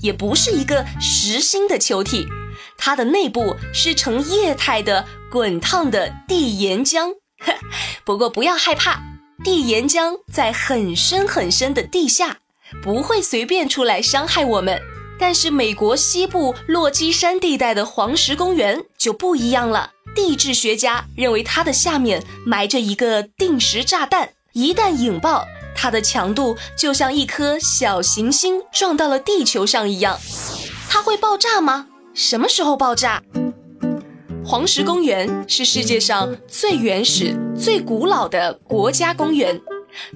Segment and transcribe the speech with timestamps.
[0.00, 2.26] 也不是一个实心的球体，
[2.76, 7.12] 它的内部是呈液态的滚烫的地岩浆。
[8.04, 9.00] 不过不要害怕，
[9.44, 12.38] 地岩浆在很深很深的地下，
[12.82, 14.80] 不会随便出来伤害我们。
[15.18, 25.46] 但是美国西部落基山地带的黄石公园就不一样了，地质学家认为它的下面埋着一个定时炸弹，一旦引爆。
[25.76, 30.18] 它的强度就像一颗小行星撞到了地球上一样，
[30.88, 31.86] 它会爆炸吗？
[32.14, 33.22] 什么时候爆炸？
[34.44, 39.60] 黄石公园是世界上最原始、最古老的国家公园，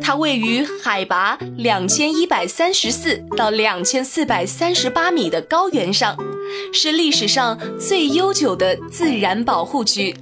[0.00, 6.16] 它位于海拔两千一百三十四到两千四百三十八米的高原上，
[6.72, 10.16] 是历史上最悠久的自然保护区。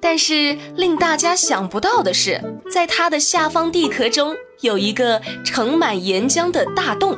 [0.00, 4.36] 但是令大家想不到的是，在它的下方地壳中。
[4.60, 7.16] 有一个盛满岩浆的大洞，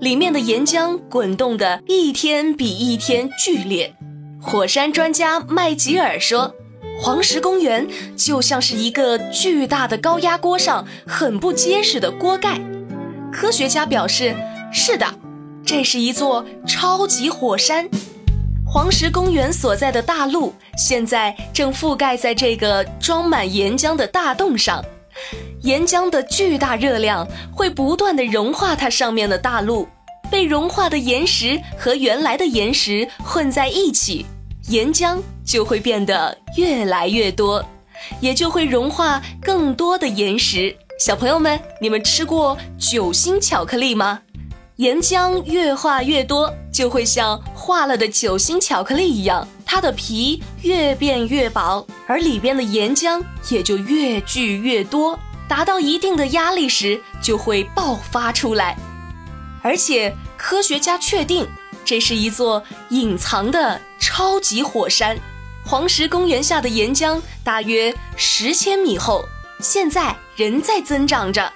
[0.00, 3.92] 里面的岩浆滚动的一天比一天剧烈。
[4.40, 6.54] 火山专家麦吉尔说
[7.02, 12.60] ：“黄石公园就像是一个巨大的高压锅上很不结实的锅盖。”
[13.32, 14.34] 科学家表示
[14.72, 15.06] ：“是的，
[15.66, 17.88] 这是一座超级火山。
[18.64, 24.80] 黄石公园所在的大陆现在正覆盖在这个装满岩浆的大洞上。”
[25.62, 29.86] 岩浆的巨大热量会不断的融化它上面的大陆，
[30.30, 34.24] 被融化的岩石和原来的岩石混在一起，
[34.68, 37.62] 岩浆就会变得越来越多，
[38.20, 40.74] 也就会融化更多的岩石。
[40.98, 44.20] 小朋友们，你们吃过酒心巧克力吗？
[44.76, 55.18] 岩浆越化越多，就会像化了的酒心巧克力一样，它的皮越变越薄，而里边的岩浆也就越聚越多。
[55.50, 58.78] 达到一定的压力时，就会爆发出来。
[59.62, 61.44] 而且科学家确定，
[61.84, 65.18] 这是一座隐藏的超级火山。
[65.66, 69.24] 黄石公园下的岩浆大约十千米厚，
[69.58, 71.52] 现在仍在增长着。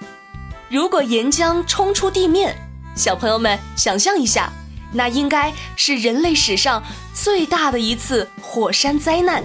[0.67, 2.53] 如果岩浆冲出地面，
[2.97, 4.51] 小朋友们想象一下，
[4.91, 6.83] 那应该是人类史上
[7.13, 9.41] 最大的一次火山灾难。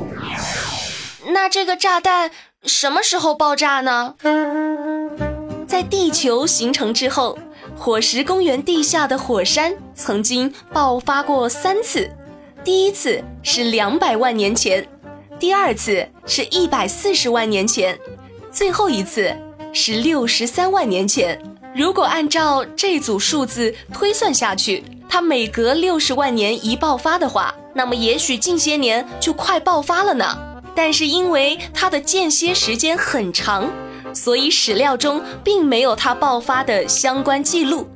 [1.28, 2.32] 那这个炸弹？
[2.66, 4.14] 什么时候爆炸呢？
[5.66, 7.38] 在地球形成之后，
[7.74, 12.10] 火石公园地下的火山曾经爆发过三次。
[12.62, 14.86] 第一次是两百万年前，
[15.38, 17.98] 第二次是一百四十万年前，
[18.52, 19.34] 最后一次
[19.72, 21.40] 是六十三万年前。
[21.74, 30.49] 如果按照这组数字推算下去，它每隔六十万年一爆发的话，那么也许近些年就快爆发了呢。
[30.82, 33.70] 但是因为它的间歇时间很长，
[34.14, 37.86] 所以史料中并没有它爆发的相关记录。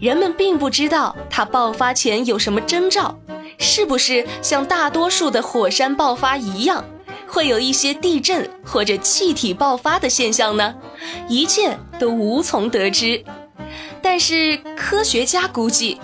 [0.00, 3.16] 人们并不知道它爆发前有什么征兆，
[3.56, 6.84] 是不是像大多数的火山爆发一样，
[7.28, 10.74] 会有一些地震或者气体爆发的现象呢？
[11.28, 13.24] 一切都无从得知。
[14.02, 16.00] 但是科学家估计，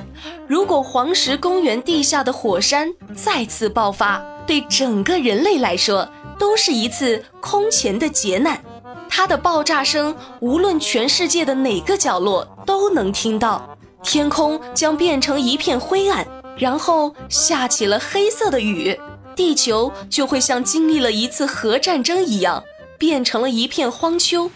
[0.47, 6.09] 如果黄石公园地下的火山再次爆发，对整个人类来说，
[6.41, 8.61] 都是一次空前的劫难。
[9.09, 13.78] 它的爆炸声，无论全世界的哪个角落都能听到。
[14.03, 18.99] 天空将变成一片灰暗，然后下起了黑色的雨，
[19.37, 22.65] 地球就会像经历了一次核战争一样，
[22.99, 24.50] 变成了一片荒丘。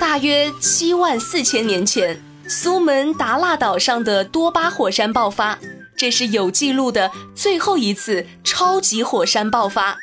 [0.00, 2.22] 大约七万四千年前。
[2.50, 5.58] 苏门答腊岛上的多巴火山爆发，
[5.98, 9.98] 这是有记录的最后一次超级火山爆发。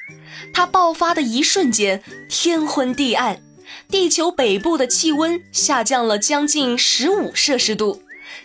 [0.54, 3.42] 它爆发的一瞬间，天昏地暗，
[3.90, 8.04] 地球北部的气温下降了将近十五摄氏度，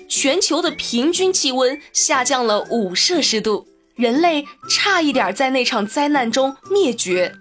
[0.08, 3.66] 全球的平均气温下降了五摄氏度，
[3.96, 7.34] 人类差一点在那场灾难中灭绝，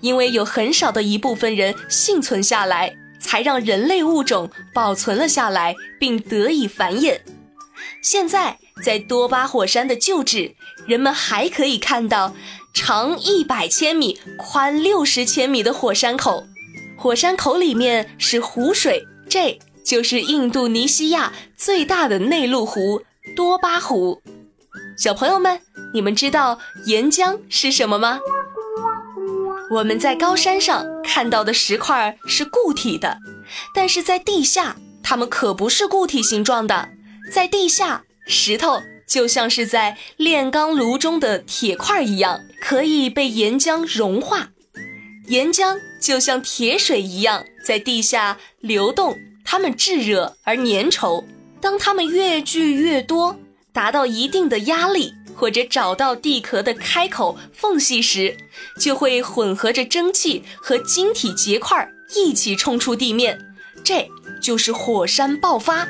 [0.00, 2.96] 因为有很少的一部分人幸存下来。
[3.22, 7.20] 才让人类物种保存了下来，并得以繁衍。
[8.02, 10.54] 现在，在多巴火山的旧址，
[10.86, 12.34] 人们还可以看到
[12.72, 16.44] 长一百千米、宽六十千米的火山口。
[16.96, 23.02] 火山口里面是湖水，这就是印度尼西亚最大的内陆湖
[23.34, 24.22] 多巴湖。
[24.96, 25.60] 小朋友们，
[25.92, 28.20] 你们知道岩浆是什么吗？
[29.70, 33.18] 我们在高山上看到的石块是固体的，
[33.74, 36.90] 但是在地下，它们可不是固体形状的。
[37.32, 44.50] 在地下，石头就像是在炼钢炉中的铁块一样，可以被岩浆融化。
[45.28, 51.24] 岩浆就像铁水一样在地下流动，它们炙热而粘稠。
[51.60, 53.38] 当它们越聚越多，
[53.72, 55.12] 达到一定的压力。
[55.34, 58.36] 或者找到地壳的开口缝隙时，
[58.78, 63.40] 就会混合着蒸汽和晶体结块一起冲出地面，
[63.82, 64.08] 这
[64.40, 65.88] 就是火山爆发。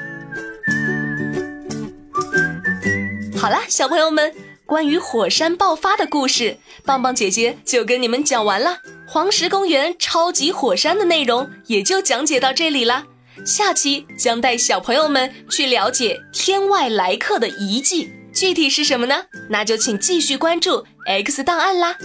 [3.42, 4.32] 好啦，小朋友们，
[4.64, 8.78] 关于火山爆发的故事，棒棒姐姐就跟你们讲完了。
[9.04, 13.04] 黄石公园超级火山的内容也就讲解到这里啦。
[13.44, 18.12] 下期将带小朋友们去了解天外来客的遗迹。
[18.32, 19.24] 具体是什么呢？
[19.50, 21.96] 那就请继续关注 X 档案啦。